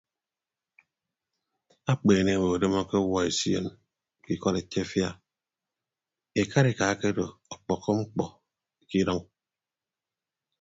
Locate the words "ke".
4.23-4.29, 8.89-8.95